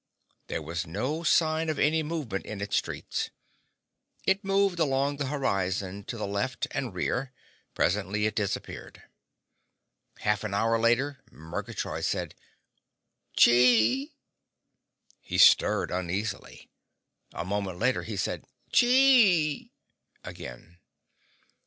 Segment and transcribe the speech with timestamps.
[0.47, 3.29] There was no sign of any movement in its streets.
[4.25, 7.31] It moved along the horizon to the left and rear.
[7.75, 9.03] Presently it disappeared.
[10.21, 12.33] Half an hour later still, Murgatroyd said:
[13.37, 14.15] "Chee!"
[15.19, 16.67] He stirred uneasily.
[17.31, 19.71] A moment later he said "Chee!"
[20.23, 20.79] again.